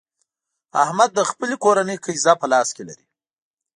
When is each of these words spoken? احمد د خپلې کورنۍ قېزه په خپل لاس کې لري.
احمد 0.83 1.09
د 1.13 1.19
خپلې 1.29 1.55
کورنۍ 1.63 1.97
قېزه 2.05 2.33
په 2.35 2.37
خپل 2.45 2.49
لاس 2.53 2.69
کې 2.75 2.83
لري. 2.89 3.05